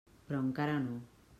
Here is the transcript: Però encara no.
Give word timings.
Però 0.29 0.39
encara 0.45 0.79
no. 0.87 0.99